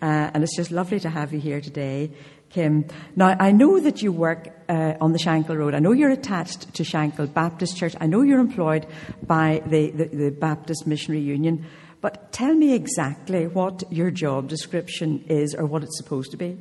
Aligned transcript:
Uh, 0.00 0.30
and 0.32 0.42
it's 0.42 0.56
just 0.56 0.70
lovely 0.70 1.00
to 1.00 1.10
have 1.10 1.34
you 1.34 1.40
here 1.40 1.60
today, 1.60 2.12
Kim. 2.50 2.86
Now, 3.14 3.36
I 3.38 3.52
know 3.52 3.78
that 3.80 4.02
you 4.02 4.12
work 4.12 4.48
uh, 4.68 4.94
on 5.00 5.12
the 5.12 5.18
Shankill 5.18 5.56
Road. 5.56 5.74
I 5.74 5.78
know 5.78 5.92
you're 5.92 6.10
attached 6.10 6.74
to 6.74 6.82
Shankill 6.82 7.32
Baptist 7.32 7.76
Church. 7.76 7.94
I 8.00 8.06
know 8.06 8.22
you're 8.22 8.40
employed 8.40 8.86
by 9.22 9.62
the, 9.66 9.90
the, 9.90 10.04
the 10.04 10.30
Baptist 10.30 10.86
Missionary 10.86 11.22
Union. 11.22 11.66
But 12.00 12.32
tell 12.32 12.54
me 12.54 12.74
exactly 12.74 13.46
what 13.46 13.82
your 13.90 14.10
job 14.10 14.48
description 14.48 15.24
is 15.28 15.54
or 15.54 15.66
what 15.66 15.82
it's 15.82 15.98
supposed 15.98 16.30
to 16.30 16.36
be. 16.36 16.56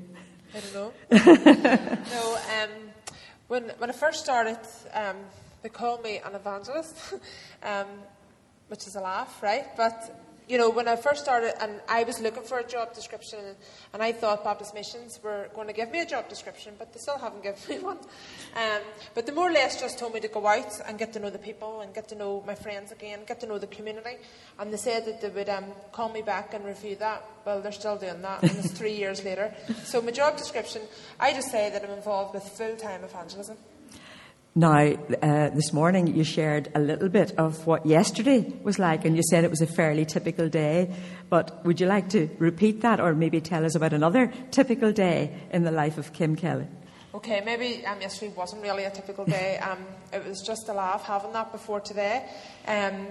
I 0.53 0.59
don't 0.59 0.73
know. 0.73 0.93
no, 2.11 2.35
um, 2.63 2.69
when, 3.47 3.63
when 3.77 3.89
I 3.89 3.93
first 3.93 4.23
started, 4.23 4.57
um, 4.93 5.17
they 5.61 5.69
called 5.69 6.03
me 6.03 6.19
an 6.25 6.33
evangelist, 6.33 7.13
um, 7.63 7.87
which 8.67 8.87
is 8.87 8.95
a 8.95 9.01
laugh, 9.01 9.41
right? 9.43 9.65
But 9.77 10.26
you 10.47 10.57
know, 10.57 10.69
when 10.69 10.87
I 10.87 10.95
first 10.95 11.23
started, 11.23 11.61
and 11.61 11.81
I 11.89 12.03
was 12.03 12.21
looking 12.21 12.43
for 12.43 12.59
a 12.59 12.63
job 12.67 12.93
description, 12.93 13.39
and 13.93 14.01
I 14.01 14.13
thought 14.13 14.43
Baptist 14.43 14.73
Missions 14.73 15.19
were 15.21 15.49
going 15.53 15.67
to 15.67 15.73
give 15.73 15.91
me 15.91 15.99
a 15.99 16.05
job 16.05 16.29
description, 16.29 16.73
but 16.79 16.93
they 16.93 16.99
still 16.99 17.17
haven't 17.17 17.43
given 17.43 17.59
me 17.69 17.79
one. 17.79 17.97
Um, 18.55 18.81
but 19.13 19.25
they 19.25 19.33
more 19.33 19.49
or 19.49 19.51
less 19.51 19.79
just 19.79 19.99
told 19.99 20.13
me 20.13 20.21
to 20.21 20.27
go 20.29 20.47
out 20.47 20.71
and 20.87 20.97
get 20.97 21.11
to 21.13 21.19
know 21.19 21.29
the 21.29 21.37
people 21.37 21.81
and 21.81 21.93
get 21.93 22.07
to 22.09 22.15
know 22.15 22.43
my 22.47 22.55
friends 22.55 22.91
again, 22.91 23.19
get 23.27 23.41
to 23.41 23.47
know 23.47 23.57
the 23.57 23.67
community. 23.67 24.17
And 24.57 24.71
they 24.71 24.77
said 24.77 25.05
that 25.05 25.21
they 25.21 25.29
would 25.29 25.49
um, 25.49 25.65
call 25.91 26.09
me 26.09 26.21
back 26.21 26.53
and 26.53 26.63
review 26.63 26.95
that. 26.95 27.25
Well, 27.45 27.61
they're 27.61 27.71
still 27.71 27.97
doing 27.97 28.21
that, 28.21 28.41
and 28.43 28.51
it's 28.51 28.71
three 28.71 28.95
years 28.95 29.23
later. 29.23 29.53
So 29.83 30.01
my 30.01 30.11
job 30.11 30.37
description, 30.37 30.81
I 31.19 31.31
just 31.33 31.49
say 31.49 31.69
that 31.69 31.83
I'm 31.83 31.91
involved 31.91 32.33
with 32.33 32.43
full-time 32.43 33.03
evangelism. 33.05 33.57
Now, 34.57 34.87
uh, 34.87 35.49
this 35.49 35.71
morning 35.71 36.07
you 36.07 36.23
shared 36.23 36.71
a 36.73 36.79
little 36.79 37.09
bit 37.09 37.31
of 37.37 37.67
what 37.67 37.85
yesterday 37.85 38.51
was 38.63 38.79
like, 38.79 39.05
and 39.05 39.15
you 39.15 39.21
said 39.21 39.43
it 39.43 39.51
was 39.51 39.61
a 39.61 39.67
fairly 39.67 40.03
typical 40.03 40.49
day. 40.49 40.95
But 41.29 41.63
would 41.63 41.79
you 41.79 41.85
like 41.85 42.09
to 42.09 42.27
repeat 42.39 42.81
that, 42.81 42.99
or 42.99 43.13
maybe 43.13 43.39
tell 43.39 43.65
us 43.65 43.75
about 43.75 43.93
another 43.93 44.33
typical 44.49 44.91
day 44.91 45.31
in 45.51 45.61
the 45.61 45.69
life 45.69 45.99
of 45.99 46.11
Kim 46.11 46.35
Kelly? 46.35 46.65
Okay, 47.13 47.43
maybe 47.45 47.85
um, 47.85 48.01
yesterday 48.01 48.33
wasn't 48.35 48.63
really 48.63 48.85
a 48.85 48.89
typical 48.89 49.25
day. 49.25 49.59
Um, 49.69 49.85
it 50.11 50.25
was 50.27 50.41
just 50.41 50.67
a 50.69 50.73
laugh 50.73 51.03
having 51.03 51.33
that 51.33 51.51
before 51.51 51.79
today. 51.79 52.27
Um, 52.67 53.09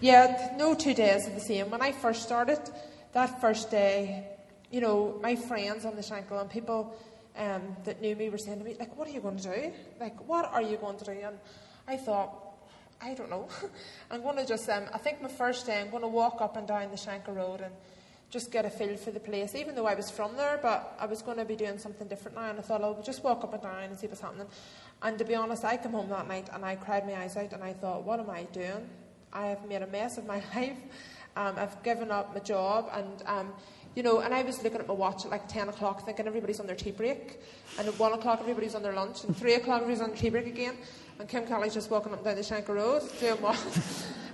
yeah, 0.00 0.56
no 0.56 0.74
two 0.74 0.94
days 0.94 1.28
are 1.28 1.34
the 1.34 1.42
same. 1.42 1.70
When 1.70 1.80
I 1.80 1.92
first 1.92 2.24
started, 2.24 2.58
that 3.12 3.40
first 3.40 3.70
day, 3.70 4.26
you 4.72 4.80
know, 4.80 5.16
my 5.22 5.36
friends 5.36 5.84
on 5.84 5.94
the 5.94 6.02
Shankill 6.02 6.40
and 6.40 6.50
people 6.50 6.96
um, 7.36 7.76
that 7.84 8.00
knew 8.00 8.14
me 8.16 8.28
were 8.28 8.38
saying 8.38 8.58
to 8.58 8.64
me, 8.64 8.76
like, 8.78 8.96
what 8.96 9.08
are 9.08 9.10
you 9.10 9.20
going 9.20 9.36
to 9.36 9.42
do? 9.42 9.72
Like, 10.00 10.28
what 10.28 10.44
are 10.52 10.62
you 10.62 10.76
going 10.76 10.96
to 10.98 11.04
do? 11.04 11.10
And 11.10 11.38
I 11.88 11.96
thought, 11.96 12.44
I 13.00 13.14
don't 13.14 13.30
know. 13.30 13.48
I'm 14.10 14.22
going 14.22 14.36
to 14.36 14.46
just, 14.46 14.68
um, 14.68 14.84
I 14.92 14.98
think 14.98 15.20
my 15.20 15.28
first 15.28 15.66
day, 15.66 15.80
I'm 15.80 15.90
going 15.90 16.02
to 16.02 16.08
walk 16.08 16.40
up 16.40 16.56
and 16.56 16.66
down 16.66 16.90
the 16.90 16.96
Shankill 16.96 17.36
Road 17.36 17.60
and 17.60 17.74
just 18.30 18.50
get 18.50 18.64
a 18.64 18.70
feel 18.70 18.96
for 18.96 19.10
the 19.10 19.20
place, 19.20 19.54
even 19.54 19.74
though 19.74 19.86
I 19.86 19.94
was 19.94 20.10
from 20.10 20.36
there, 20.36 20.58
but 20.60 20.96
I 20.98 21.06
was 21.06 21.22
going 21.22 21.36
to 21.36 21.44
be 21.44 21.56
doing 21.56 21.78
something 21.78 22.08
different 22.08 22.36
now. 22.36 22.50
And 22.50 22.58
I 22.58 22.62
thought, 22.62 22.82
I'll 22.82 23.02
just 23.02 23.22
walk 23.22 23.44
up 23.44 23.52
and 23.52 23.62
down 23.62 23.82
and 23.84 23.98
see 23.98 24.06
what's 24.06 24.20
happening. 24.20 24.46
And 25.02 25.18
to 25.18 25.24
be 25.24 25.34
honest, 25.34 25.64
I 25.64 25.76
came 25.76 25.92
home 25.92 26.08
that 26.08 26.26
night 26.26 26.48
and 26.52 26.64
I 26.64 26.76
cried 26.76 27.06
my 27.06 27.16
eyes 27.16 27.36
out 27.36 27.52
and 27.52 27.62
I 27.62 27.72
thought, 27.72 28.04
what 28.04 28.20
am 28.20 28.30
I 28.30 28.44
doing? 28.44 28.88
I 29.32 29.46
have 29.46 29.68
made 29.68 29.82
a 29.82 29.86
mess 29.86 30.18
of 30.18 30.26
my 30.26 30.42
life. 30.54 30.78
Um, 31.36 31.54
I've 31.58 31.82
given 31.82 32.10
up 32.10 32.32
my 32.32 32.40
job 32.40 32.90
and 32.92 33.22
um, 33.26 33.52
you 33.94 34.02
know, 34.02 34.20
and 34.20 34.34
I 34.34 34.42
was 34.42 34.62
looking 34.62 34.80
at 34.80 34.88
my 34.88 34.94
watch 34.94 35.24
at 35.24 35.30
like 35.30 35.46
10 35.46 35.68
o'clock 35.68 36.04
thinking 36.04 36.26
everybody's 36.26 36.58
on 36.58 36.66
their 36.66 36.76
tea 36.76 36.90
break. 36.90 37.40
And 37.78 37.86
at 37.86 37.98
1 37.98 38.12
o'clock 38.12 38.40
everybody's 38.40 38.74
on 38.74 38.82
their 38.82 38.92
lunch. 38.92 39.24
And 39.24 39.36
3 39.36 39.54
o'clock 39.54 39.82
everybody's 39.82 40.02
on 40.02 40.10
their 40.10 40.18
tea 40.18 40.30
break 40.30 40.46
again. 40.46 40.76
And 41.18 41.28
Kim 41.28 41.46
Kelly's 41.46 41.74
just 41.74 41.90
walking 41.90 42.12
up 42.12 42.18
and 42.18 42.24
down 42.24 42.36
the 42.36 42.42
Shankill 42.42 42.74
Road 42.74 43.02
doing 43.20 43.40
what? 43.40 43.56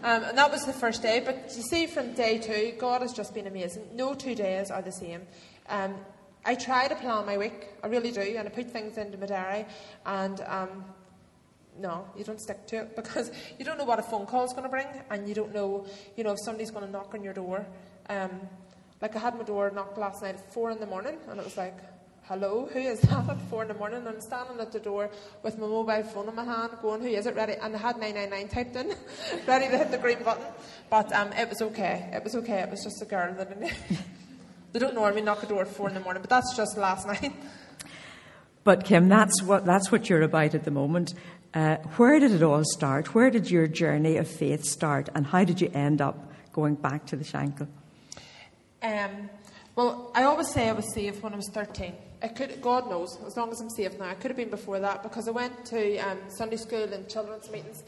um, 0.03 0.25
and 0.25 0.39
that 0.39 0.51
was 0.51 0.65
the 0.65 0.73
first 0.73 1.03
day. 1.03 1.21
But 1.21 1.53
you 1.55 1.63
see, 1.63 1.87
from 1.87 2.15
day 2.15 2.39
two, 2.39 2.75
God 2.79 3.03
has 3.03 3.13
just 3.13 3.35
been 3.35 3.47
amazing. 3.47 3.87
No 3.93 4.15
two 4.15 4.35
days 4.35 4.71
are 4.71 4.81
the 4.81 4.93
same. 4.93 5.23
Um, 5.69 5.95
I 6.45 6.55
try 6.55 6.89
to 6.89 6.97
plan 6.97 7.27
my 7.27 7.37
week. 7.37 7.69
I 7.83 7.89
really 7.89 8.13
do. 8.13 8.23
And 8.23 8.49
I 8.49 8.51
put 8.51 8.71
things 8.71 8.97
into 8.97 9.19
my 9.19 9.27
diary. 9.27 9.67
And 10.07 10.41
um, 10.47 10.85
no, 11.79 12.07
you 12.17 12.25
don't 12.25 12.41
stick 12.41 12.67
to 12.69 12.77
it 12.83 12.97
because 12.97 13.31
you 13.59 13.65
don't 13.67 13.77
know 13.77 13.85
what 13.85 13.99
a 13.99 14.03
phone 14.03 14.25
call 14.25 14.45
is 14.45 14.53
going 14.53 14.63
to 14.63 14.71
bring. 14.71 14.87
And 15.11 15.29
you 15.29 15.35
don't 15.35 15.55
know, 15.55 15.85
you 16.17 16.25
know, 16.25 16.33
if 16.33 16.39
somebody's 16.43 16.71
going 16.71 16.87
to 16.87 16.91
knock 16.91 17.13
on 17.13 17.23
your 17.23 17.35
door. 17.35 17.67
Um, 18.09 18.41
like 19.01 19.17
I 19.17 19.19
had 19.19 19.37
my 19.37 19.45
door 19.45 19.71
knocked 19.75 19.97
last 19.99 20.23
night 20.23 20.35
at 20.35 20.53
four 20.53 20.71
in 20.71 20.79
the 20.79 20.87
morning, 20.87 21.17
and 21.29 21.39
it 21.39 21.45
was 21.45 21.57
like, 21.57 21.77
hello, 22.31 22.69
who 22.73 22.79
is 22.79 23.01
that 23.09 23.29
at 23.29 23.41
four 23.49 23.63
in 23.63 23.69
the 23.69 23.75
morning? 23.75 23.99
And 23.99 24.09
I'm 24.09 24.21
standing 24.21 24.61
at 24.61 24.73
the 24.73 24.79
door 24.79 25.11
with 25.43 25.59
my 25.59 25.67
mobile 25.67 26.03
phone 26.05 26.29
in 26.29 26.35
my 26.35 26.45
hand, 26.45 26.73
going, 26.81 27.01
who 27.01 27.09
is 27.09 27.27
it? 27.27 27.35
Ready? 27.35 27.55
And 27.55 27.75
I 27.75 27.79
had 27.79 27.99
999 27.99 28.49
typed 28.49 28.77
in, 28.77 28.95
ready 29.47 29.69
to 29.69 29.79
hit 29.79 29.91
the 29.91 29.99
green 29.99 30.23
button. 30.23 30.45
But 30.89 31.13
um, 31.13 31.33
it 31.33 31.49
was 31.49 31.61
okay. 31.63 32.11
It 32.13 32.23
was 32.23 32.37
okay. 32.37 32.61
It 32.61 32.71
was 32.71 32.85
just 32.85 33.03
a 33.03 33.07
girl 33.07 33.35
that 33.35 33.51
I 33.51 33.61
knew. 33.61 33.71
they 34.73 34.79
don't 34.79 34.95
normally 34.95 35.23
knock 35.23 35.43
a 35.43 35.47
door 35.47 35.63
at 35.63 35.69
four 35.69 35.89
in 35.89 35.95
the 35.95 36.01
morning, 36.01 36.23
but 36.23 36.31
that's 36.31 36.57
just 36.57 36.77
last 36.77 37.07
night. 37.07 37.33
But 38.63 38.85
Kim, 38.85 39.09
that's 39.09 39.43
what 39.43 39.65
that's 39.65 39.91
what 39.91 40.11
you're 40.11 40.23
about 40.23 40.55
at 40.55 40.65
the 40.65 40.71
moment. 40.71 41.15
Uh, 41.55 41.77
where 41.97 42.21
did 42.21 42.31
it 42.31 42.43
all 42.43 42.63
start? 42.63 43.15
Where 43.15 43.31
did 43.31 43.51
your 43.51 43.67
journey 43.67 44.19
of 44.19 44.29
faith 44.29 44.65
start, 44.65 45.09
and 45.15 45.27
how 45.27 45.45
did 45.45 45.63
you 45.63 45.71
end 45.73 46.03
up 46.03 46.31
going 46.53 46.75
back 46.75 47.07
to 47.07 47.17
the 47.17 47.25
Shankill? 47.25 47.69
Um, 48.83 49.31
well, 49.77 50.11
I 50.15 50.25
always 50.25 50.49
say 50.49 50.69
I 50.69 50.73
was 50.73 50.93
saved 50.93 51.23
when 51.23 51.33
I 51.33 51.37
was 51.37 51.49
13. 51.49 51.95
It 52.23 52.37
could, 52.37 52.61
God 52.61 52.91
knows, 52.91 53.19
as 53.27 53.37
long 53.37 53.51
as 53.51 53.61
I'm 53.61 53.71
saved 53.71 53.99
now. 53.99 54.07
I 54.07 54.15
could 54.15 54.31
have 54.31 54.37
been 54.37 54.51
before 54.51 54.79
that 54.81 55.03
because 55.03 55.29
I 55.29 55.31
went 55.31 55.65
to 55.67 55.99
um, 55.99 56.19
Sunday 56.29 56.57
school 56.57 56.93
and 56.93 57.09
children's 57.09 57.51
meetings 57.51 57.83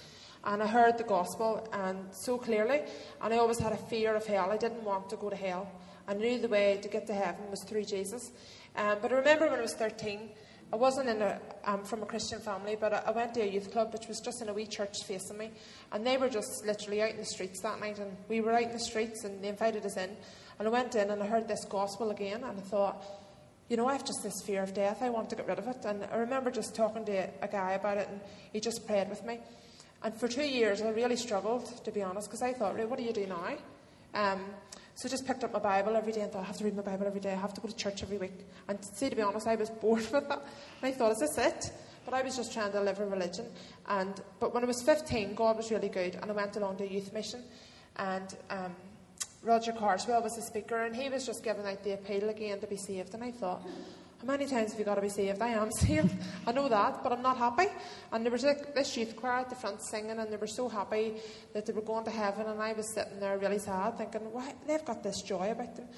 and 0.45 0.63
I 0.63 0.67
heard 0.67 0.99
the 0.99 1.05
gospel 1.05 1.69
and 1.73 2.07
so 2.13 2.39
clearly. 2.39 2.83
And 3.21 3.33
I 3.33 3.39
always 3.39 3.59
had 3.59 3.73
a 3.73 3.77
fear 3.77 4.15
of 4.15 4.27
hell. 4.27 4.51
I 4.51 4.57
didn't 4.57 4.83
want 4.85 5.11
to 5.11 5.17
go 5.17 5.31
to 5.31 5.37
hell. 5.37 5.71
I 6.09 6.15
knew 6.15 6.39
the 6.39 6.49
way 6.49 6.79
to 6.83 6.89
get 6.89 7.07
to 7.07 7.15
heaven 7.15 7.51
was 7.51 7.63
through 7.65 7.85
Jesus. 7.85 8.31
Um, 8.75 8.99
but 9.01 9.13
I 9.13 9.17
remember 9.17 9.49
when 9.49 9.59
I 9.59 9.63
was 9.63 9.75
13, 9.75 10.31
I 10.73 10.77
wasn't 10.77 11.11
in 11.11 11.21
a, 11.21 11.39
um, 11.65 11.85
from 11.85 12.03
a 12.03 12.07
Christian 12.07 12.41
family, 12.41 12.77
but 12.81 12.95
I, 12.95 13.03
I, 13.07 13.11
went 13.11 13.35
to 13.35 13.43
a 13.43 13.47
youth 13.47 13.71
club, 13.71 13.93
which 13.93 14.09
was 14.09 14.21
just 14.21 14.41
in 14.41 14.49
a 14.49 14.55
wee 14.55 14.67
church 14.67 15.05
facing 15.05 15.37
me. 15.37 15.51
And 15.93 16.07
they 16.07 16.17
were 16.17 16.31
just 16.31 16.65
literally 16.65 17.03
out 17.03 17.11
in 17.11 17.19
the 17.19 17.25
streets 17.27 17.61
that 17.61 17.79
night. 17.79 17.99
And 17.99 18.17
we 18.29 18.41
were 18.41 18.53
out 18.53 18.63
in 18.63 18.73
the 18.73 18.79
streets 18.79 19.25
and 19.25 19.45
they 19.45 19.49
invited 19.49 19.85
us 19.85 19.97
in. 19.97 20.17
And 20.63 20.69
I 20.69 20.71
went 20.71 20.95
in 20.95 21.11
and 21.11 21.21
I 21.21 21.27
heard 21.27 21.49
this 21.49 21.65
gospel 21.65 22.13
again, 22.13 22.45
and 22.45 22.57
I 22.57 22.63
thought, 22.63 23.05
you 23.69 23.77
know, 23.77 23.89
I 23.89 23.95
have 23.95 24.05
just 24.05 24.23
this 24.23 24.41
fear 24.43 24.63
of 24.63 24.73
death. 24.73 25.03
I 25.03 25.11
want 25.11 25.29
to 25.31 25.35
get 25.35 25.49
rid 25.49 25.59
of 25.59 25.67
it. 25.67 25.85
And 25.85 26.05
I 26.05 26.19
remember 26.19 26.53
just 26.53 26.77
talking 26.77 27.05
to 27.07 27.29
a 27.43 27.49
guy 27.49 27.73
about 27.73 27.97
it, 27.97 28.07
and 28.09 28.21
he 28.53 28.61
just 28.61 28.87
prayed 28.87 29.11
with 29.11 29.25
me. 29.25 29.41
And 30.05 30.15
for 30.15 30.29
two 30.29 30.45
years, 30.45 30.81
I 30.81 30.91
really 30.91 31.17
struggled, 31.17 31.85
to 31.85 31.91
be 31.91 32.01
honest, 32.01 32.29
because 32.29 32.43
I 32.43 32.53
thought, 32.53 32.77
really, 32.77 32.87
what 32.87 33.01
do 33.01 33.05
you 33.05 33.13
do 33.13 33.27
now? 33.27 33.57
Um, 34.15 34.45
so 34.95 35.09
I 35.09 35.11
just 35.11 35.27
picked 35.27 35.43
up 35.43 35.53
my 35.53 35.59
Bible 35.59 35.97
every 35.97 36.13
day 36.13 36.21
and 36.21 36.31
thought, 36.31 36.43
I 36.43 36.47
have 36.47 36.59
to 36.59 36.65
read 36.65 36.77
my 36.77 36.83
Bible 36.83 37.09
every 37.09 37.19
day. 37.19 37.33
I 37.33 37.41
have 37.41 37.55
to 37.55 37.61
go 37.61 37.67
to 37.67 37.75
church 37.75 38.05
every 38.05 38.19
week. 38.19 38.47
And 38.69 38.79
see, 38.85 39.11
to 39.11 39.17
be 39.17 39.23
honest, 39.23 39.49
I 39.49 39.57
was 39.57 39.71
bored 39.83 40.07
with 40.13 40.29
that. 40.29 40.45
And 40.81 40.85
I 40.85 40.93
thought, 40.93 41.11
is 41.11 41.19
this 41.19 41.39
it? 41.39 41.73
But 42.05 42.15
I 42.15 42.23
was 42.23 42.37
just 42.37 42.53
trying 42.53 42.71
to 42.71 42.81
live 42.81 43.01
a 43.01 43.07
religion. 43.07 43.47
And 43.89 44.15
but 44.39 44.55
when 44.55 44.63
I 44.63 44.69
was 44.69 44.81
15, 44.81 45.35
God 45.35 45.57
was 45.57 45.73
really 45.73 45.89
good, 45.89 46.15
and 46.23 46.31
I 46.31 46.35
went 46.35 46.55
along 46.55 46.77
to 46.77 46.85
a 46.85 46.87
youth 46.87 47.13
mission. 47.13 47.43
And 47.97 48.33
um, 48.49 48.77
Roger 49.43 49.73
Carswell 49.73 50.23
was 50.23 50.37
the 50.37 50.43
speaker, 50.43 50.85
and 50.85 50.95
he 50.95 51.09
was 51.09 51.27
just 51.27 51.43
giving 51.43 51.67
out 51.67 51.83
the 51.83 51.95
appeal 51.95 52.29
again 52.29 52.61
to 52.61 52.67
be 52.67 52.77
saved. 52.77 53.15
And 53.15 53.25
I 53.25 53.33
thought, 53.33 53.63
how 54.21 54.27
many 54.27 54.47
times 54.47 54.71
have 54.71 54.79
you 54.79 54.85
got 54.85 54.95
to 54.95 55.01
be 55.01 55.09
saved? 55.09 55.43
I 55.43 55.49
am 55.49 55.73
saved. 55.81 56.15
I 56.47 56.53
know 56.53 56.69
that, 56.69 57.03
but 57.03 57.11
I'm 57.11 57.23
not 57.23 57.37
happy. 57.37 57.67
And 58.13 58.25
there 58.25 58.31
was 58.31 58.43
this 58.43 58.97
youth 58.97 59.17
choir 59.17 59.41
at 59.41 59.51
the 59.51 59.57
front 59.57 59.83
singing, 59.83 60.19
and 60.19 60.33
they 60.33 60.37
were 60.37 60.47
so 60.47 60.69
happy 60.69 61.15
that 61.55 61.67
they 61.67 61.73
were 61.73 61.83
going 61.83 62.05
to 62.05 62.11
heaven. 62.13 62.47
And 62.47 62.63
I 62.63 62.73
was 62.73 62.95
sitting 62.95 63.19
there 63.19 63.37
really 63.37 63.59
sad, 63.59 63.99
thinking, 63.99 64.21
why 64.33 64.55
they've 64.65 64.85
got 64.85 65.03
this 65.03 65.23
joy 65.23 65.51
about 65.51 65.75
them. 65.75 65.89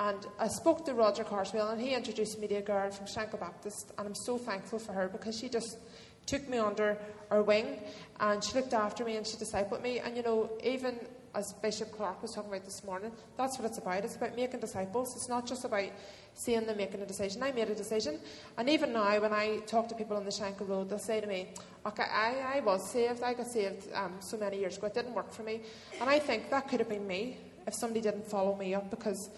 And 0.00 0.26
I 0.40 0.48
spoke 0.48 0.84
to 0.86 0.94
Roger 0.94 1.22
Carswell, 1.22 1.68
and 1.68 1.80
he 1.80 1.94
introduced 1.94 2.40
me 2.40 2.48
to 2.48 2.56
a 2.56 2.62
girl 2.62 2.90
from 2.90 3.06
Shankill 3.06 3.38
Baptist, 3.38 3.92
and 3.96 4.08
I'm 4.08 4.14
so 4.14 4.38
thankful 4.38 4.80
for 4.80 4.92
her 4.92 5.08
because 5.08 5.38
she 5.38 5.48
just 5.48 5.78
took 6.26 6.48
me 6.48 6.58
under 6.58 6.98
her 7.30 7.42
wing, 7.44 7.80
and 8.18 8.42
she 8.42 8.54
looked 8.54 8.74
after 8.74 9.04
me 9.04 9.16
and 9.16 9.26
she 9.26 9.36
discipled 9.36 9.82
me. 9.82 9.98
And 10.00 10.16
you 10.16 10.22
know, 10.22 10.50
even 10.62 10.98
as 11.34 11.52
Bishop 11.54 11.92
Clark 11.92 12.22
was 12.22 12.32
talking 12.32 12.50
about 12.50 12.64
this 12.64 12.82
morning, 12.84 13.12
that's 13.36 13.58
what 13.58 13.66
it's 13.66 13.78
about. 13.78 14.04
It's 14.04 14.16
about 14.16 14.34
making 14.36 14.60
disciples. 14.60 15.14
It's 15.16 15.28
not 15.28 15.46
just 15.46 15.64
about 15.64 15.90
seeing 16.34 16.66
them 16.66 16.76
making 16.76 17.02
a 17.02 17.06
decision. 17.06 17.42
I 17.42 17.52
made 17.52 17.68
a 17.68 17.74
decision. 17.74 18.18
And 18.56 18.68
even 18.68 18.92
now, 18.92 19.20
when 19.20 19.32
I 19.32 19.58
talk 19.66 19.88
to 19.88 19.94
people 19.94 20.16
on 20.16 20.24
the 20.24 20.30
Shankill 20.30 20.68
Road, 20.68 20.88
they'll 20.88 20.98
say 20.98 21.20
to 21.20 21.26
me, 21.26 21.48
Okay, 21.86 22.04
I, 22.04 22.56
I 22.56 22.60
was 22.60 22.88
saved. 22.88 23.22
I 23.22 23.34
got 23.34 23.46
saved 23.46 23.88
um, 23.94 24.14
so 24.20 24.36
many 24.36 24.58
years 24.58 24.76
ago. 24.76 24.86
It 24.88 24.94
didn't 24.94 25.14
work 25.14 25.32
for 25.32 25.42
me. 25.42 25.60
And 26.00 26.08
I 26.08 26.18
think 26.18 26.50
that 26.50 26.68
could 26.68 26.80
have 26.80 26.88
been 26.88 27.06
me 27.06 27.38
if 27.66 27.74
somebody 27.74 28.00
didn't 28.00 28.26
follow 28.26 28.56
me 28.56 28.74
up 28.74 28.90
because, 28.90 29.30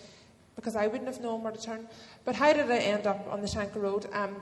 because 0.56 0.76
I 0.76 0.87
wouldn't 0.87 1.06
have 1.06 1.20
known 1.20 1.42
where 1.42 1.52
to 1.52 1.60
turn. 1.60 1.87
But 2.25 2.34
how 2.34 2.52
did 2.52 2.70
I 2.70 2.78
end 2.78 3.06
up 3.06 3.26
on 3.31 3.40
the 3.40 3.46
Shankill 3.46 3.82
Road? 3.82 4.06
Um, 4.12 4.34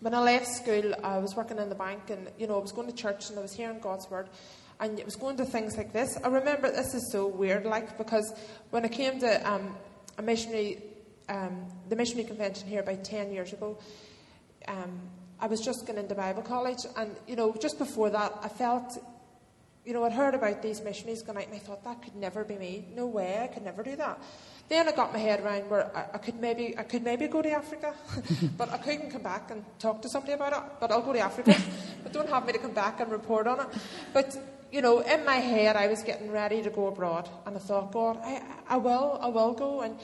when 0.00 0.14
I 0.14 0.20
left 0.20 0.48
school, 0.48 0.94
I 1.04 1.18
was 1.18 1.36
working 1.36 1.58
in 1.58 1.68
the 1.68 1.76
bank 1.76 2.10
and, 2.10 2.28
you 2.36 2.48
know, 2.48 2.56
I 2.56 2.60
was 2.60 2.72
going 2.72 2.88
to 2.88 2.94
church 2.94 3.30
and 3.30 3.38
I 3.38 3.42
was 3.42 3.52
hearing 3.52 3.78
God's 3.78 4.10
word. 4.10 4.28
And 4.82 4.98
it 4.98 5.04
was 5.04 5.14
going 5.14 5.36
to 5.36 5.44
things 5.44 5.76
like 5.76 5.92
this. 5.92 6.18
I 6.22 6.28
remember 6.28 6.68
this 6.68 6.92
is 6.92 7.10
so 7.12 7.28
weird, 7.28 7.64
like 7.64 7.96
because 7.96 8.34
when 8.70 8.84
I 8.84 8.88
came 8.88 9.20
to 9.20 9.50
um, 9.50 9.76
a 10.18 10.22
missionary, 10.22 10.82
um, 11.28 11.66
the 11.88 11.94
missionary 11.94 12.26
convention 12.26 12.66
here 12.66 12.80
about 12.80 13.04
ten 13.04 13.32
years 13.32 13.52
ago, 13.52 13.78
um, 14.66 15.00
I 15.38 15.46
was 15.46 15.60
just 15.60 15.86
going 15.86 16.00
into 16.00 16.16
Bible 16.16 16.42
college, 16.42 16.80
and 16.96 17.14
you 17.28 17.36
know, 17.36 17.54
just 17.60 17.78
before 17.78 18.10
that, 18.10 18.32
I 18.42 18.48
felt, 18.48 18.98
you 19.84 19.92
know, 19.92 20.02
I'd 20.02 20.12
heard 20.12 20.34
about 20.34 20.62
these 20.62 20.82
missionaries 20.82 21.22
going 21.22 21.38
out, 21.38 21.46
and 21.46 21.54
I 21.54 21.58
thought 21.58 21.84
that 21.84 22.02
could 22.02 22.16
never 22.16 22.42
be 22.42 22.56
me. 22.56 22.88
No 22.96 23.06
way, 23.06 23.38
I 23.40 23.46
could 23.46 23.62
never 23.62 23.84
do 23.84 23.94
that. 23.94 24.20
Then 24.68 24.88
I 24.88 24.92
got 24.92 25.12
my 25.12 25.20
head 25.20 25.40
around 25.40 25.70
where 25.70 25.96
I, 25.96 26.06
I 26.14 26.18
could 26.18 26.40
maybe 26.40 26.76
I 26.76 26.82
could 26.82 27.04
maybe 27.04 27.28
go 27.28 27.40
to 27.40 27.50
Africa, 27.52 27.94
but 28.58 28.68
I 28.72 28.78
couldn't 28.78 29.12
come 29.12 29.22
back 29.22 29.52
and 29.52 29.64
talk 29.78 30.02
to 30.02 30.08
somebody 30.08 30.32
about 30.32 30.52
it. 30.54 30.72
But 30.80 30.90
I'll 30.90 31.02
go 31.02 31.12
to 31.12 31.20
Africa, 31.20 31.54
but 32.02 32.12
don't 32.12 32.28
have 32.28 32.44
me 32.44 32.52
to 32.52 32.58
come 32.58 32.72
back 32.72 32.98
and 32.98 33.12
report 33.12 33.46
on 33.46 33.60
it. 33.60 33.66
But 34.12 34.36
you 34.72 34.80
know, 34.80 35.00
in 35.00 35.24
my 35.26 35.36
head, 35.36 35.76
I 35.76 35.86
was 35.86 36.02
getting 36.02 36.30
ready 36.30 36.62
to 36.62 36.70
go 36.70 36.86
abroad, 36.86 37.28
and 37.44 37.54
I 37.54 37.60
thought, 37.60 37.92
God, 37.92 38.18
I, 38.24 38.42
I 38.66 38.76
will, 38.78 39.18
I 39.20 39.28
will 39.28 39.52
go. 39.52 39.82
And 39.82 39.98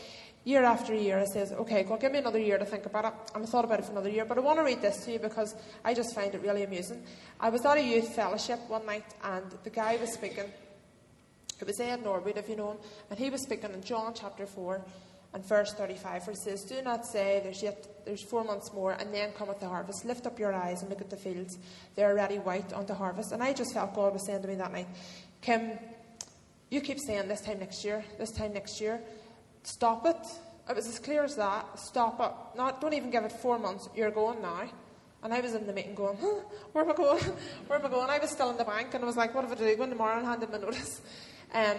year 0.45 0.63
after 0.63 0.95
year, 0.95 1.19
I 1.19 1.25
says, 1.25 1.53
okay, 1.53 1.85
God, 1.85 2.01
give 2.01 2.13
me 2.13 2.19
another 2.19 2.39
year 2.39 2.59
to 2.59 2.67
think 2.67 2.85
about 2.85 3.07
it. 3.07 3.13
And 3.35 3.43
I 3.43 3.47
thought 3.47 3.65
about 3.65 3.79
it 3.79 3.87
for 3.87 3.93
another 3.93 4.11
year, 4.11 4.27
but 4.27 4.37
I 4.37 4.43
want 4.43 4.59
to 4.59 4.65
read 4.65 4.83
this 4.83 5.07
to 5.07 5.13
you 5.13 5.19
because 5.19 5.55
I 5.85 5.95
just 5.95 6.15
find 6.15 6.35
it 6.35 6.43
really 6.43 6.65
amusing. 6.65 7.03
I 7.41 7.49
was 7.49 7.65
at 7.65 7.79
a 7.79 7.83
youth 7.83 8.15
fellowship 8.15 8.61
one 8.69 8.85
night, 8.85 9.07
and 9.25 9.47
the 9.65 9.71
guy 9.71 9.97
was 9.97 10.13
speaking. 10.13 10.53
It 11.61 11.67
was 11.67 11.81
Ed 11.81 12.05
Norwood, 12.05 12.37
if 12.37 12.49
you 12.51 12.57
know 12.57 12.73
him, 12.73 12.79
and 13.09 13.19
he 13.19 13.31
was 13.31 13.43
speaking 13.43 13.73
in 13.73 13.83
John 13.83 14.13
chapter 14.15 14.47
4 14.47 14.83
and 15.35 15.45
verse 15.45 15.75
35, 15.75 16.27
where 16.27 16.35
it 16.35 16.39
says, 16.39 16.65
Do 16.65 16.81
not 16.83 17.05
say, 17.05 17.41
there's 17.43 17.63
yet 17.63 18.05
there's 18.05 18.23
four 18.23 18.45
months 18.45 18.73
more, 18.73 18.93
and 18.93 19.13
then 19.13 19.33
cometh 19.33 19.61
the 19.61 19.69
harvest. 19.69 20.05
Lift 20.05 20.27
up 20.27 20.39
your 20.39 20.55
eyes 20.55 20.81
and 20.81 20.91
look 20.91 21.03
at 21.03 21.11
the 21.11 21.17
fields. 21.17 21.59
They're 21.95 22.11
already 22.11 22.39
white 22.39 22.73
unto 22.73 22.95
harvest. 22.95 23.33
And 23.33 23.43
I 23.43 23.53
just 23.53 23.75
felt 23.75 23.95
God 23.95 24.15
was 24.15 24.25
saying 24.25 24.43
to 24.43 24.49
me 24.49 24.55
that 24.55 24.73
night, 24.73 24.89
Kim, 25.43 25.79
you 26.71 26.81
keep 26.81 26.99
saying 26.99 27.29
this 27.29 27.43
time 27.43 27.59
next 27.61 27.85
year, 27.85 28.05
this 28.19 28.31
time 28.31 28.55
next 28.55 28.81
year. 28.81 29.01
Stop 29.63 30.07
it. 30.07 30.17
It 30.69 30.77
was 30.77 30.87
as 30.87 30.99
clear 30.99 31.25
as 31.25 31.37
that. 31.37 31.79
Stop 31.79 32.21
it. 32.21 32.57
Not, 32.57 32.81
don't 32.81 32.95
even 32.95 33.11
give 33.11 33.25
it 33.25 33.33
four 33.33 33.59
months. 33.59 33.89
You're 33.95 34.11
going 34.11 34.41
now. 34.41 34.69
And 35.23 35.35
I 35.35 35.41
was 35.41 35.55
in 35.55 35.67
the 35.67 35.73
meeting 35.73 35.95
going, 35.95 36.17
huh, 36.21 36.41
where 36.73 36.85
am 36.85 36.91
I 36.91 36.95
going? 36.95 37.23
Where 37.67 37.79
am 37.79 37.85
I 37.85 37.89
going? 37.89 38.09
I 38.09 38.19
was 38.19 38.31
still 38.31 38.51
in 38.51 38.57
the 38.57 38.65
bank 38.65 38.95
and 38.95 39.03
I 39.03 39.07
was 39.07 39.17
like, 39.17 39.35
what 39.35 39.45
if 39.45 39.53
I 39.53 39.55
do? 39.57 39.77
Go 39.77 39.87
tomorrow 39.87 40.17
and 40.17 40.27
hand 40.27 40.43
in 40.43 40.51
my 40.51 40.59
notice. 40.59 41.01
Um, 41.53 41.77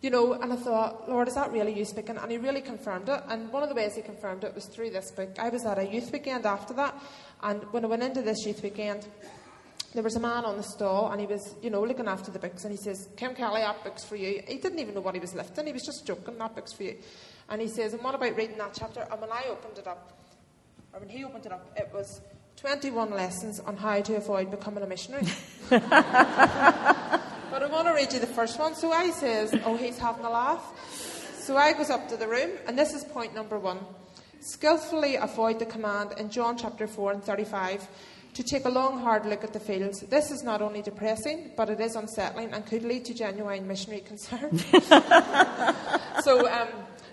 you 0.00 0.08
know, 0.10 0.32
and 0.32 0.52
I 0.52 0.56
thought, 0.56 1.08
Lord, 1.08 1.28
is 1.28 1.34
that 1.34 1.52
really 1.52 1.76
you 1.76 1.84
speaking? 1.84 2.16
And 2.16 2.30
he 2.30 2.38
really 2.38 2.62
confirmed 2.62 3.08
it. 3.08 3.22
And 3.28 3.52
one 3.52 3.62
of 3.62 3.68
the 3.68 3.74
ways 3.74 3.96
he 3.96 4.02
confirmed 4.02 4.44
it 4.44 4.54
was 4.54 4.64
through 4.64 4.90
this 4.90 5.10
book. 5.10 5.38
I 5.38 5.50
was 5.50 5.66
at 5.66 5.78
a 5.78 5.86
youth 5.86 6.10
weekend 6.12 6.46
after 6.46 6.72
that, 6.74 6.94
and 7.42 7.62
when 7.72 7.84
I 7.84 7.88
went 7.88 8.02
into 8.02 8.22
this 8.22 8.46
youth 8.46 8.62
weekend, 8.62 9.06
there 9.92 10.02
was 10.02 10.16
a 10.16 10.20
man 10.20 10.44
on 10.44 10.56
the 10.56 10.62
stall, 10.62 11.10
and 11.10 11.20
he 11.20 11.26
was, 11.26 11.54
you 11.62 11.68
know, 11.68 11.82
looking 11.82 12.06
after 12.06 12.30
the 12.30 12.38
books, 12.38 12.64
and 12.64 12.70
he 12.72 12.78
says, 12.78 13.08
Kim 13.16 13.34
Kelly, 13.34 13.60
that 13.60 13.82
book's 13.82 14.04
for 14.04 14.16
you. 14.16 14.40
He 14.46 14.56
didn't 14.58 14.78
even 14.78 14.94
know 14.94 15.00
what 15.00 15.14
he 15.14 15.20
was 15.20 15.34
lifting, 15.34 15.66
he 15.66 15.72
was 15.72 15.84
just 15.84 16.06
joking, 16.06 16.38
that 16.38 16.54
book's 16.54 16.72
for 16.72 16.84
you. 16.84 16.96
And 17.48 17.60
he 17.60 17.68
says, 17.68 17.92
and 17.92 18.02
what 18.02 18.14
about 18.14 18.36
reading 18.36 18.56
that 18.58 18.72
chapter? 18.78 19.06
And 19.10 19.20
when 19.20 19.32
I 19.32 19.46
opened 19.48 19.78
it 19.78 19.88
up, 19.88 20.16
or 20.92 21.00
when 21.00 21.08
he 21.08 21.24
opened 21.24 21.46
it 21.46 21.52
up, 21.52 21.72
it 21.76 21.90
was 21.92 22.20
21 22.56 23.10
lessons 23.10 23.58
on 23.60 23.76
how 23.76 24.00
to 24.00 24.16
avoid 24.16 24.50
becoming 24.50 24.84
a 24.84 24.86
missionary. 24.86 25.26
But 27.70 27.76
I 27.76 27.82
want 27.84 27.88
to 27.88 27.94
read 27.94 28.12
you 28.12 28.18
the 28.18 28.26
first 28.26 28.58
one. 28.58 28.74
So 28.74 28.90
I 28.90 29.10
says, 29.10 29.54
oh, 29.64 29.76
he's 29.76 29.96
having 29.96 30.24
a 30.24 30.30
laugh. 30.30 30.74
So 31.38 31.56
I 31.56 31.72
goes 31.72 31.88
up 31.88 32.08
to 32.08 32.16
the 32.16 32.26
room, 32.26 32.50
and 32.66 32.76
this 32.76 32.92
is 32.92 33.04
point 33.04 33.32
number 33.32 33.60
one. 33.60 33.78
Skillfully 34.40 35.14
avoid 35.14 35.60
the 35.60 35.66
command 35.66 36.14
in 36.18 36.30
John 36.30 36.58
chapter 36.58 36.88
4 36.88 37.12
and 37.12 37.22
35 37.22 37.86
to 38.34 38.42
take 38.42 38.64
a 38.64 38.68
long, 38.68 38.98
hard 38.98 39.24
look 39.24 39.44
at 39.44 39.52
the 39.52 39.60
fields. 39.60 40.00
This 40.00 40.32
is 40.32 40.42
not 40.42 40.62
only 40.62 40.82
depressing, 40.82 41.52
but 41.56 41.70
it 41.70 41.78
is 41.78 41.94
unsettling 41.94 42.52
and 42.52 42.66
could 42.66 42.82
lead 42.82 43.04
to 43.04 43.14
genuine 43.14 43.68
missionary 43.68 44.00
concern. 44.00 44.58
so, 46.24 46.50
um, 46.50 46.68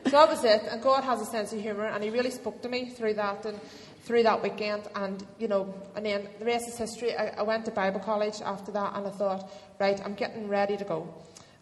so 0.10 0.18
that 0.18 0.30
was 0.30 0.44
it. 0.44 0.64
And 0.70 0.82
God 0.82 1.04
has 1.04 1.22
a 1.22 1.26
sense 1.26 1.54
of 1.54 1.62
humour, 1.62 1.86
and 1.86 2.04
He 2.04 2.10
really 2.10 2.32
spoke 2.32 2.62
to 2.62 2.70
me 2.70 2.90
through 2.90 3.16
that. 3.16 3.46
And 3.46 3.60
through 4.08 4.24
that 4.24 4.42
weekend, 4.42 4.88
and 4.96 5.28
you 5.38 5.50
know, 5.50 5.74
and 5.94 6.06
then 6.06 6.30
the 6.40 6.46
rest 6.46 6.70
is 6.70 6.78
history. 6.78 7.14
I, 7.14 7.28
I, 7.40 7.42
went 7.42 7.66
to 7.66 7.72
Bible 7.72 8.00
college 8.00 8.42
after 8.42 8.72
that, 8.72 8.96
and 8.96 9.06
I 9.06 9.10
thought, 9.10 9.52
right, 9.82 10.00
I'm 10.04 10.14
getting 10.14 10.48
ready 10.48 10.78
to 10.78 10.86
go. 10.86 11.14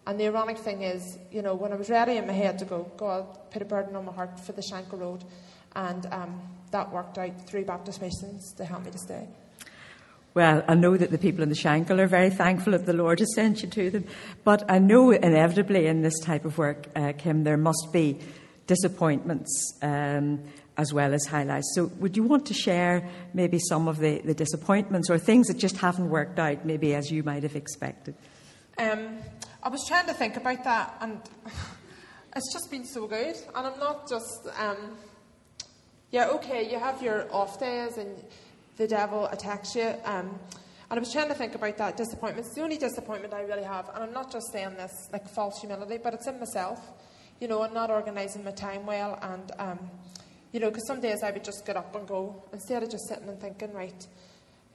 And 0.06 0.20
the 0.20 0.26
ironic 0.28 0.60
thing 0.60 0.84
is, 0.84 1.18
you 1.32 1.42
know, 1.42 1.56
when 1.56 1.74
I 1.74 1.76
was 1.76 1.90
ready 1.90 2.18
in 2.18 2.28
my 2.28 2.34
head 2.34 2.60
to 2.60 2.66
go, 2.66 2.92
God 2.98 3.26
put 3.50 3.64
a 3.64 3.66
burden 3.66 3.96
on 3.96 4.06
my 4.06 4.12
heart 4.12 4.40
for 4.40 4.52
the 4.52 4.62
Shankill 4.62 5.00
Road, 5.00 5.24
and 5.76 6.06
um, 6.12 6.40
that 6.70 6.92
worked 6.92 7.18
out 7.18 7.48
through 7.48 7.66
Baptist 7.66 8.00
missions 8.00 8.54
to 8.54 8.64
help 8.64 8.86
me 8.86 8.92
to 8.92 8.98
stay. 9.00 9.28
Well, 10.36 10.66
I 10.68 10.76
know 10.76 10.98
that 10.98 11.12
the 11.12 11.18
people 11.18 11.44
in 11.44 11.50
the 11.50 11.56
Shankill 11.56 11.98
are 11.98 12.08
very 12.08 12.30
thankful 12.30 12.74
that 12.74 12.86
the 12.86 12.92
Lord 12.92 13.20
has 13.20 13.34
sent 13.34 13.64
you 13.64 13.70
to 13.70 13.90
them, 13.90 14.06
but 14.44 14.70
I 14.70 14.80
know 14.80 15.12
inevitably 15.12 15.88
in 15.88 16.02
this 16.02 16.20
type 16.20 16.44
of 16.44 16.58
work, 16.58 16.88
uh, 16.94 17.14
Kim, 17.18 17.46
there 17.46 17.56
must 17.56 17.88
be 17.94 18.20
disappointments. 18.68 19.80
Um, 19.82 20.44
as 20.78 20.94
well 20.94 21.14
as 21.14 21.26
highlights. 21.26 21.72
So, 21.74 21.86
would 22.00 22.18
you 22.18 22.24
want 22.24 22.48
to 22.48 22.54
share 22.54 23.08
maybe 23.34 23.60
some 23.60 23.88
of 23.88 23.98
the, 24.00 24.20
the 24.20 24.34
disappointments 24.34 25.10
or 25.10 25.18
things 25.18 25.48
that 25.48 25.58
just 25.58 25.78
haven't 25.78 26.10
worked 26.10 26.38
out, 26.38 26.66
maybe 26.66 26.94
as 26.94 27.10
you 27.10 27.24
might 27.24 27.44
have 27.44 27.56
expected? 27.56 28.14
Um, 28.78 29.20
I 29.64 29.70
was 29.70 29.86
trying 29.88 30.08
to 30.08 30.14
think 30.14 30.36
about 30.36 30.66
that, 30.66 30.98
and 31.00 31.22
it's 32.36 32.52
just 32.52 32.70
been 32.70 32.84
so 32.84 33.08
good. 33.08 33.38
And 33.56 33.68
I'm 33.68 33.80
not 33.80 34.10
just, 34.10 34.50
um, 34.60 34.98
yeah, 36.12 36.28
okay, 36.32 36.70
you 36.70 36.78
have 36.78 37.02
your 37.02 37.34
off 37.34 37.58
days 37.58 37.98
and 37.98 38.18
the 38.78 38.88
devil 38.88 39.28
attacks 39.28 39.76
you. 39.76 39.94
Um, 40.04 40.40
and 40.90 40.98
I 40.98 41.00
was 41.00 41.12
trying 41.12 41.30
to 41.30 41.34
think 41.34 41.56
about 41.56 41.78
that 41.78 41.98
disappointment. 41.98 42.46
It's 42.46 42.56
the 42.56 42.62
only 42.62 42.78
disappointment 42.78 43.34
I 43.34 43.42
really 43.42 43.64
have, 43.64 43.90
and 43.94 44.04
I'm 44.04 44.14
not 44.14 44.32
just 44.32 44.52
saying 44.52 44.76
this 44.76 45.10
like 45.12 45.28
false 45.28 45.60
humility, 45.60 45.98
but 46.02 46.14
it's 46.14 46.28
in 46.28 46.40
myself. 46.40 46.80
You 47.40 47.48
know, 47.48 47.64
I'm 47.64 47.74
not 47.74 47.90
organising 47.90 48.44
my 48.44 48.52
time 48.52 48.86
well, 48.86 49.18
and 49.22 49.52
um, 49.58 49.80
you 50.52 50.60
know, 50.60 50.70
because 50.70 50.88
some 50.88 51.02
days 51.02 51.24
I 51.24 51.32
would 51.32 51.44
just 51.44 51.66
get 51.66 51.76
up 51.76 51.96
and 51.96 52.08
go 52.08 52.44
instead 52.54 52.84
of 52.84 52.90
just 52.90 53.08
sitting 53.08 53.28
and 53.28 53.40
thinking, 53.42 53.74
right, 53.74 54.08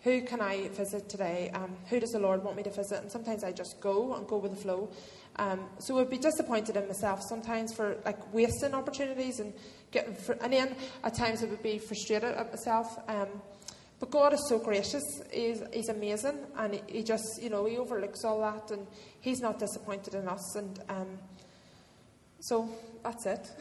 who 0.03 0.23
can 0.23 0.41
I 0.41 0.69
visit 0.69 1.09
today? 1.09 1.51
Um, 1.55 1.77
who 1.89 2.01
does 2.01 2.11
the 2.11 2.19
Lord 2.19 2.43
want 2.43 2.57
me 2.57 2.63
to 2.65 2.71
visit? 2.71 3.03
And 3.03 3.11
sometimes 3.11 3.45
I 3.45 3.53
just 3.53 3.81
go 3.81 4.15
and 4.15 4.27
go 4.27 4.39
with 4.39 4.51
the 4.51 4.57
flow. 4.57 4.91
Um, 5.37 5.61
so 5.79 5.99
I'd 5.99 6.11
be 6.11 6.19
disappointed 6.19 6.77
in 6.77 6.87
myself 6.87 7.23
sometimes 7.23 7.73
for 7.73 7.97
like 8.05 8.35
wasting 8.35 8.75
opportunities 8.75 9.41
and 9.41 9.55
getting, 9.91 10.15
fr- 10.15 10.35
and 10.41 10.53
then 10.53 10.75
at 11.05 11.15
times 11.15 11.43
I 11.43 11.47
would 11.47 11.63
be 11.63 11.79
frustrated 11.79 12.35
at 12.35 12.51
myself. 12.51 12.99
Um, 13.09 13.29
but 14.01 14.11
God 14.11 14.33
is 14.33 14.49
so 14.49 14.59
gracious. 14.59 15.05
He's, 15.31 15.63
he's 15.73 15.89
amazing, 15.91 16.39
and 16.57 16.75
he, 16.75 16.83
he, 16.89 17.03
just, 17.03 17.41
you 17.41 17.51
know, 17.51 17.67
he 17.67 17.77
overlooks 17.77 18.25
all 18.25 18.41
that, 18.41 18.71
and 18.71 18.87
He's 19.21 19.41
not 19.41 19.59
disappointed 19.59 20.15
in 20.15 20.27
us. 20.27 20.57
And 20.57 20.81
um, 20.89 21.19
so 22.41 22.69
that's 23.05 23.27
it. 23.27 23.51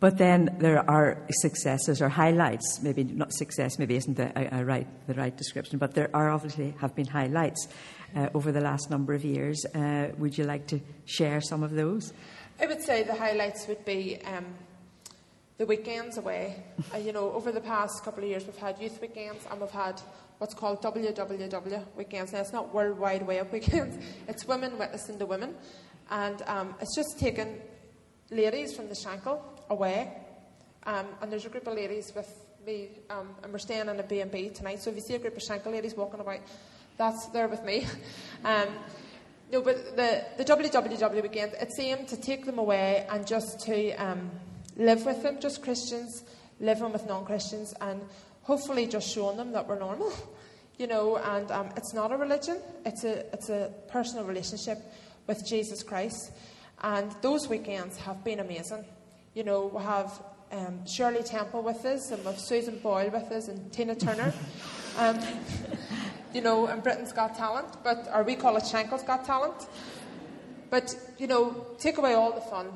But 0.00 0.16
then 0.16 0.56
there 0.60 0.88
are 0.88 1.18
successes 1.28 2.00
or 2.00 2.08
highlights. 2.08 2.80
Maybe 2.84 3.02
not 3.02 3.32
success, 3.32 3.80
maybe 3.80 3.96
isn't 3.96 4.16
the, 4.16 4.30
right, 4.64 4.86
the 5.08 5.14
right 5.14 5.36
description, 5.36 5.78
but 5.80 5.94
there 5.94 6.08
are 6.14 6.30
obviously 6.30 6.72
have 6.78 6.94
been 6.94 7.08
highlights 7.08 7.66
uh, 8.14 8.28
over 8.32 8.52
the 8.52 8.60
last 8.60 8.90
number 8.90 9.12
of 9.12 9.24
years. 9.24 9.66
Uh, 9.74 10.10
would 10.18 10.38
you 10.38 10.44
like 10.44 10.68
to 10.68 10.78
share 11.04 11.40
some 11.40 11.64
of 11.64 11.72
those? 11.72 12.12
I 12.60 12.66
would 12.66 12.80
say 12.80 13.02
the 13.02 13.16
highlights 13.16 13.66
would 13.66 13.84
be 13.84 14.20
um, 14.24 14.44
the 15.58 15.66
weekends 15.66 16.16
away. 16.18 16.62
uh, 16.94 16.98
you 16.98 17.12
know, 17.12 17.32
over 17.32 17.50
the 17.50 17.60
past 17.60 18.04
couple 18.04 18.22
of 18.22 18.30
years, 18.30 18.46
we've 18.46 18.56
had 18.56 18.80
youth 18.80 19.00
weekends 19.00 19.44
and 19.50 19.60
we've 19.60 19.70
had 19.70 20.00
what's 20.38 20.54
called 20.54 20.80
WWW 20.82 21.84
weekends. 21.96 22.32
Now, 22.32 22.40
it's 22.40 22.52
not 22.52 22.72
World 22.72 22.96
Wide 22.98 23.26
Web 23.26 23.52
weekends, 23.52 23.98
it's 24.28 24.46
women 24.46 24.78
witnessing 24.78 25.18
to 25.18 25.26
women. 25.26 25.56
And 26.10 26.40
um, 26.46 26.74
it's 26.80 26.94
just 26.94 27.18
taken 27.18 27.60
ladies 28.30 28.74
from 28.74 28.88
the 28.88 28.94
Shankill 28.94 29.40
away. 29.68 30.12
Um, 30.84 31.06
and 31.20 31.30
there's 31.30 31.44
a 31.44 31.48
group 31.50 31.66
of 31.66 31.74
ladies 31.74 32.12
with 32.14 32.32
me, 32.64 32.90
um, 33.10 33.34
and 33.42 33.52
we're 33.52 33.58
staying 33.58 33.88
in 33.88 34.00
a 34.00 34.02
B&B 34.02 34.50
tonight. 34.50 34.80
So 34.80 34.90
if 34.90 34.96
you 34.96 35.02
see 35.02 35.14
a 35.14 35.18
group 35.18 35.36
of 35.36 35.42
Shankill 35.42 35.72
ladies 35.72 35.94
walking 35.96 36.20
about, 36.20 36.38
that's 36.96 37.26
there 37.26 37.48
with 37.48 37.64
me. 37.64 37.86
Um, 38.44 38.68
no, 39.50 39.62
but 39.62 39.96
the, 39.96 40.24
the 40.36 40.44
WWW 40.44 41.22
weekend, 41.22 41.54
it's 41.58 41.78
aimed 41.80 42.06
to 42.08 42.16
take 42.16 42.44
them 42.44 42.58
away 42.58 43.06
and 43.10 43.26
just 43.26 43.60
to 43.60 43.92
um, 43.94 44.30
live 44.78 45.04
with 45.04 45.22
them, 45.22 45.38
just 45.40 45.62
Christians 45.62 46.22
living 46.60 46.92
with 46.92 47.06
non-Christians, 47.06 47.74
and 47.80 48.00
hopefully 48.42 48.86
just 48.86 49.12
showing 49.12 49.36
them 49.36 49.52
that 49.52 49.66
we're 49.68 49.78
normal. 49.78 50.12
You 50.78 50.86
know, 50.86 51.16
and 51.16 51.50
um, 51.50 51.70
it's 51.76 51.92
not 51.92 52.12
a 52.12 52.16
religion; 52.16 52.58
it's 52.86 53.04
a 53.04 53.26
it's 53.32 53.50
a 53.50 53.72
personal 53.88 54.24
relationship 54.24 54.78
with 55.26 55.44
Jesus 55.44 55.82
Christ. 55.82 56.32
And 56.82 57.10
those 57.22 57.48
weekends 57.48 57.96
have 57.98 58.22
been 58.22 58.38
amazing. 58.38 58.84
You 59.34 59.42
know, 59.42 59.66
we 59.66 59.82
have 59.82 60.22
um, 60.52 60.86
Shirley 60.86 61.24
Temple 61.24 61.62
with 61.62 61.84
us, 61.84 62.12
and 62.12 62.20
we 62.20 62.26
have 62.26 62.38
Susan 62.38 62.78
Boyle 62.78 63.10
with 63.10 63.30
us, 63.32 63.48
and 63.48 63.72
Tina 63.72 63.94
Turner. 63.94 64.32
Um, 64.98 65.20
you 66.34 66.40
know, 66.40 66.66
and 66.66 66.82
Britain's 66.82 67.12
Got 67.12 67.36
Talent, 67.36 67.68
but 67.84 68.08
or 68.12 68.24
we 68.24 68.34
call 68.34 68.56
it 68.56 68.66
Shankill's 68.66 69.04
Got 69.04 69.24
Talent. 69.24 69.68
But 70.70 70.92
you 71.18 71.28
know, 71.28 71.66
take 71.78 71.98
away 71.98 72.14
all 72.14 72.32
the 72.32 72.40
fun, 72.40 72.72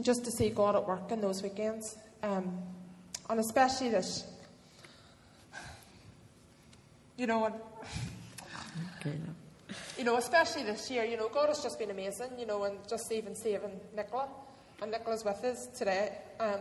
just 0.00 0.24
to 0.24 0.30
see 0.30 0.50
God 0.50 0.76
at 0.76 0.86
work 0.86 1.10
in 1.10 1.20
those 1.20 1.42
weekends, 1.42 1.96
um, 2.22 2.62
and 3.28 3.40
especially 3.40 3.90
this. 3.90 4.24
You 7.16 7.26
know, 7.26 7.46
okay, 9.00 9.18
you 9.98 10.04
know, 10.04 10.16
especially 10.16 10.62
this 10.62 10.90
year, 10.90 11.04
you 11.04 11.18
know, 11.18 11.28
God 11.28 11.48
has 11.48 11.62
just 11.62 11.78
been 11.78 11.90
amazing, 11.90 12.30
you 12.38 12.46
know, 12.46 12.64
and 12.64 12.78
just 12.88 13.12
even 13.12 13.34
saving 13.34 13.78
Nicola. 13.94 14.28
And 14.80 14.90
Nicola's 14.90 15.26
with 15.26 15.44
us 15.44 15.66
today. 15.66 16.16
Um, 16.38 16.60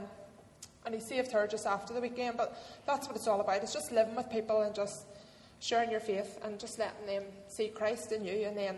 and 0.85 0.93
he 0.93 0.99
saved 0.99 1.31
her 1.31 1.47
just 1.47 1.65
after 1.65 1.93
the 1.93 2.01
weekend. 2.01 2.35
But 2.35 2.61
that's 2.85 3.07
what 3.07 3.15
it's 3.15 3.27
all 3.27 3.39
about. 3.39 3.63
It's 3.63 3.73
just 3.73 3.93
living 3.93 4.15
with 4.15 4.29
people 4.29 4.61
and 4.61 4.75
just 4.75 5.05
sharing 5.61 5.89
your 5.89 6.01
faith 6.01 6.37
and 6.43 6.59
just 6.59 6.79
letting 6.79 7.05
them 7.05 7.23
see 7.47 7.69
Christ 7.69 8.11
in 8.11 8.25
you 8.25 8.45
and 8.45 8.57
then 8.57 8.75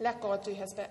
let 0.00 0.20
God 0.20 0.44
do 0.44 0.52
his 0.52 0.72
bit. 0.72 0.90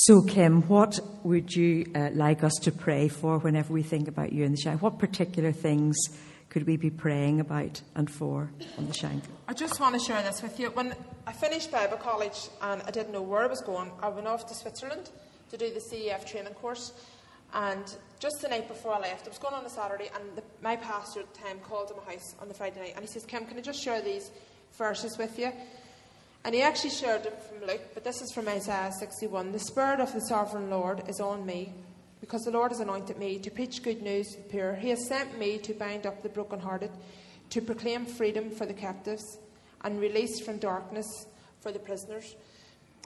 So, 0.00 0.20
Kim, 0.20 0.60
what 0.68 1.00
would 1.22 1.56
you 1.56 1.90
uh, 1.94 2.10
like 2.12 2.44
us 2.44 2.52
to 2.64 2.70
pray 2.70 3.08
for 3.08 3.38
whenever 3.38 3.72
we 3.72 3.82
think 3.82 4.08
about 4.08 4.30
you 4.30 4.44
in 4.44 4.50
the 4.50 4.58
Shank? 4.58 4.82
What 4.82 4.98
particular 4.98 5.52
things 5.52 5.96
could 6.50 6.66
we 6.66 6.76
be 6.76 6.90
praying 6.90 7.40
about 7.40 7.80
and 7.94 8.10
for 8.10 8.50
on 8.76 8.88
the 8.88 8.92
Shank? 8.92 9.24
I 9.48 9.54
just 9.54 9.80
want 9.80 9.94
to 9.94 9.98
share 9.98 10.22
this 10.22 10.42
with 10.42 10.60
you. 10.60 10.68
When 10.68 10.94
I 11.26 11.32
finished 11.32 11.72
Bible 11.72 11.96
college 11.96 12.48
and 12.60 12.82
I 12.82 12.90
didn't 12.90 13.10
know 13.14 13.22
where 13.22 13.40
I 13.40 13.46
was 13.46 13.62
going, 13.62 13.90
I 14.02 14.10
went 14.10 14.26
off 14.26 14.46
to 14.48 14.54
Switzerland 14.54 15.08
to 15.48 15.56
do 15.56 15.72
the 15.72 15.80
CEF 15.80 16.26
training 16.26 16.52
course. 16.52 16.92
And 17.54 17.96
just 18.20 18.42
the 18.42 18.48
night 18.48 18.68
before 18.68 18.92
I 18.92 18.98
left, 18.98 19.24
I 19.26 19.30
was 19.30 19.38
going 19.38 19.54
on 19.54 19.64
a 19.64 19.70
Saturday, 19.70 20.10
and 20.14 20.36
the, 20.36 20.42
my 20.60 20.76
pastor 20.76 21.20
at 21.20 21.32
the 21.32 21.40
time 21.40 21.58
called 21.60 21.88
to 21.88 21.94
my 21.94 22.12
house 22.12 22.34
on 22.38 22.48
the 22.48 22.54
Friday 22.54 22.80
night, 22.80 22.92
and 22.96 23.02
he 23.02 23.10
says, 23.10 23.24
Kim, 23.24 23.46
can 23.46 23.56
I 23.56 23.62
just 23.62 23.82
share 23.82 24.02
these 24.02 24.30
verses 24.76 25.16
with 25.16 25.38
you? 25.38 25.52
And 26.46 26.54
he 26.54 26.62
actually 26.62 26.90
shared 26.90 27.24
them 27.24 27.32
from 27.48 27.66
Luke, 27.66 27.82
but 27.92 28.04
this 28.04 28.22
is 28.22 28.30
from 28.32 28.46
Isaiah 28.46 28.92
61. 29.00 29.50
The 29.50 29.58
Spirit 29.58 29.98
of 29.98 30.12
the 30.12 30.20
Sovereign 30.20 30.70
Lord 30.70 31.02
is 31.08 31.18
on 31.18 31.44
me, 31.44 31.72
because 32.20 32.42
the 32.42 32.52
Lord 32.52 32.70
has 32.70 32.78
anointed 32.78 33.18
me 33.18 33.40
to 33.40 33.50
preach 33.50 33.82
good 33.82 34.00
news 34.00 34.28
to 34.28 34.36
the 34.36 34.48
poor. 34.48 34.74
He 34.76 34.90
has 34.90 35.08
sent 35.08 35.40
me 35.40 35.58
to 35.58 35.74
bind 35.74 36.06
up 36.06 36.22
the 36.22 36.28
brokenhearted, 36.28 36.92
to 37.50 37.60
proclaim 37.60 38.06
freedom 38.06 38.50
for 38.50 38.64
the 38.64 38.72
captives, 38.72 39.38
and 39.82 40.00
release 40.00 40.38
from 40.38 40.58
darkness 40.58 41.26
for 41.58 41.72
the 41.72 41.80
prisoners. 41.80 42.36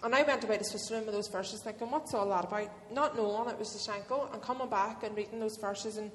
And 0.05 0.15
I 0.15 0.23
went 0.23 0.45
away 0.45 0.59
to 0.59 0.65
Switzerland 0.65 1.07
with 1.07 1.15
those 1.15 1.29
verses, 1.29 1.63
thinking, 1.63 1.91
what's 1.91 2.13
all 2.13 2.29
that 2.29 2.45
about? 2.45 2.69
Not 2.93 3.17
knowing 3.17 3.49
it 3.49 3.59
was 3.59 3.73
the 3.73 3.91
Shankill, 3.91 4.31
and 4.35 4.43
coming 4.43 4.69
back 4.69 5.03
and 5.03 5.17
reading 5.17 5.41
those 5.41 5.57
verses. 5.57 5.97
And, 5.97 6.11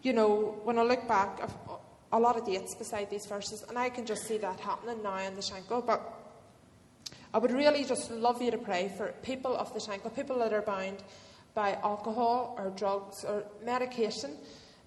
you 0.00 0.14
know, 0.14 0.58
when 0.64 0.78
I 0.78 0.82
look 0.82 1.06
back, 1.06 1.40
a 2.10 2.18
lot 2.18 2.38
of 2.38 2.46
dates 2.46 2.74
beside 2.74 3.10
these 3.10 3.26
verses, 3.26 3.66
and 3.68 3.78
I 3.78 3.90
can 3.90 4.06
just 4.06 4.22
see 4.26 4.38
that 4.38 4.58
happening 4.60 5.02
now 5.02 5.18
in 5.18 5.34
the 5.34 5.42
Shankill. 5.42 5.84
But 5.86 6.17
I 7.34 7.38
would 7.38 7.52
really 7.52 7.84
just 7.84 8.10
love 8.10 8.40
you 8.40 8.50
to 8.50 8.58
pray 8.58 8.90
for 8.96 9.12
people 9.22 9.54
of 9.56 9.72
the 9.74 9.80
Shankill, 9.80 10.14
people 10.16 10.38
that 10.38 10.52
are 10.52 10.62
bound 10.62 11.02
by 11.54 11.74
alcohol 11.82 12.54
or 12.58 12.70
drugs 12.70 13.24
or 13.24 13.44
medication. 13.64 14.30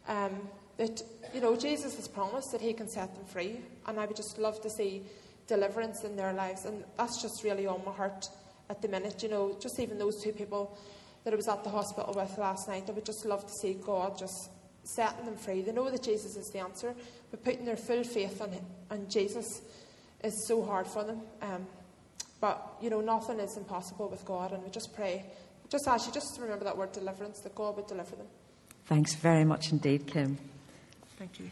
Um, 0.08 0.50
that, 0.78 1.04
you 1.34 1.42
know, 1.42 1.56
Jesus 1.56 1.96
has 1.98 2.08
promised 2.08 2.52
that 2.52 2.62
He 2.62 2.74
can 2.74 2.88
set 2.88 3.14
them 3.14 3.26
free, 3.26 3.60
and 3.86 4.00
I 4.00 4.06
would 4.06 4.16
just 4.16 4.40
love 4.40 4.60
to 4.62 4.70
see 4.70 5.04
deliverance 5.48 6.04
in 6.04 6.16
their 6.16 6.34
lives. 6.34 6.66
And 6.66 6.84
that's 6.98 7.22
just 7.22 7.44
really 7.44 7.68
on 7.68 7.84
my 7.86 7.92
heart 7.92 8.30
at 8.70 8.82
the 8.82 8.88
minute. 8.88 9.22
You 9.22 9.30
know, 9.30 9.58
just 9.60 9.80
even 9.80 10.00
those 10.00 10.24
two 10.24 10.32
people 10.32 10.76
that 11.24 11.34
I 11.34 11.36
was 11.36 11.48
at 11.48 11.64
the 11.64 11.70
hospital 11.70 12.14
with 12.16 12.36
last 12.40 12.68
night, 12.68 12.86
I 12.88 12.92
would 12.94 13.06
just 13.06 13.26
love 13.26 13.46
to 13.46 13.54
see 13.54 13.74
God 13.74 14.18
just 14.18 14.50
setting 14.84 15.26
them 15.26 15.36
free. 15.36 15.62
They 15.62 15.72
know 15.72 15.92
that 15.92 16.02
Jesus 16.02 16.36
is 16.36 16.50
the 16.50 16.60
answer, 16.60 16.96
but 17.30 17.44
putting 17.44 17.66
their 17.66 17.78
full 17.78 18.04
faith 18.04 18.42
on, 18.42 18.52
on 18.90 19.08
Jesus 19.08 19.62
is 20.24 20.48
so 20.48 20.64
hard 20.64 20.88
for 20.88 21.04
them. 21.04 21.22
Um, 21.42 21.68
but, 22.42 22.76
you 22.82 22.90
know, 22.90 23.00
nothing 23.00 23.40
is 23.40 23.56
impossible 23.56 24.10
with 24.10 24.26
God, 24.26 24.52
and 24.52 24.64
we 24.64 24.72
just 24.72 24.94
pray. 24.96 25.24
Just 25.70 25.88
ask 25.88 26.08
you, 26.08 26.12
just 26.12 26.38
remember 26.42 26.66
that 26.66 26.76
word 26.76 26.92
deliverance, 26.92 27.40
that 27.42 27.56
God 27.56 27.78
would 27.78 27.88
deliver 27.88 28.16
them. 28.16 28.28
Thanks 28.88 29.14
very 29.14 29.46
much 29.46 29.72
indeed, 29.72 30.08
Kim. 30.08 30.38
Thank 31.18 31.40
you. 31.40 31.52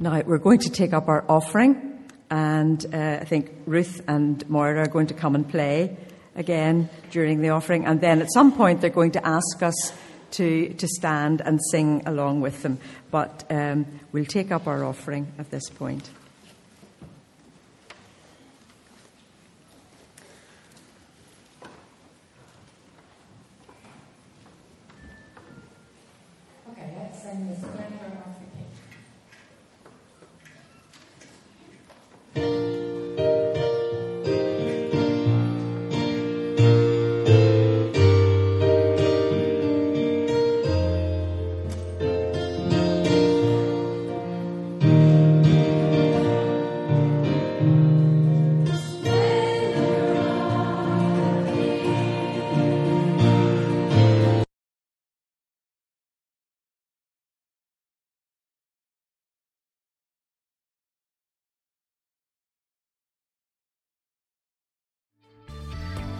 Now, 0.00 0.20
we're 0.22 0.38
going 0.38 0.58
to 0.60 0.70
take 0.70 0.92
up 0.92 1.08
our 1.08 1.24
offering, 1.28 2.04
and 2.30 2.84
uh, 2.92 3.18
I 3.20 3.24
think 3.24 3.52
Ruth 3.64 4.02
and 4.06 4.46
Moira 4.50 4.82
are 4.82 4.88
going 4.88 5.06
to 5.06 5.14
come 5.14 5.34
and 5.34 5.48
play 5.48 5.96
again 6.34 6.90
during 7.10 7.40
the 7.40 7.50
offering, 7.50 7.86
and 7.86 8.00
then 8.00 8.20
at 8.20 8.32
some 8.32 8.52
point 8.52 8.80
they're 8.80 8.90
going 8.90 9.12
to 9.12 9.26
ask 9.26 9.62
us 9.62 9.92
to, 10.32 10.74
to 10.74 10.86
stand 10.86 11.40
and 11.40 11.58
sing 11.70 12.02
along 12.06 12.40
with 12.40 12.62
them. 12.62 12.78
But 13.10 13.44
um, 13.50 13.86
we'll 14.12 14.24
take 14.24 14.50
up 14.50 14.66
our 14.66 14.84
offering 14.84 15.32
at 15.38 15.50
this 15.50 15.68
point. 15.70 16.10